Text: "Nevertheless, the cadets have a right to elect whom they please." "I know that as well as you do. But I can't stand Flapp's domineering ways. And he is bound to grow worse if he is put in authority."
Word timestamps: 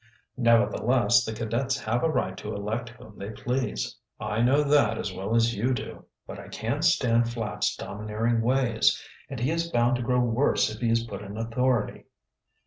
"Nevertheless, 0.37 1.23
the 1.23 1.31
cadets 1.31 1.77
have 1.79 2.03
a 2.03 2.09
right 2.09 2.35
to 2.37 2.55
elect 2.55 2.89
whom 2.89 3.19
they 3.19 3.29
please." 3.29 3.97
"I 4.19 4.41
know 4.41 4.63
that 4.63 4.97
as 4.97 5.13
well 5.13 5.35
as 5.35 5.53
you 5.53 5.75
do. 5.75 6.05
But 6.25 6.39
I 6.39 6.47
can't 6.47 6.83
stand 6.83 7.29
Flapp's 7.31 7.75
domineering 7.75 8.41
ways. 8.41 8.99
And 9.29 9.39
he 9.39 9.51
is 9.51 9.69
bound 9.69 9.97
to 9.97 10.01
grow 10.01 10.21
worse 10.21 10.73
if 10.73 10.81
he 10.81 10.89
is 10.89 11.03
put 11.03 11.21
in 11.21 11.37
authority." 11.37 12.05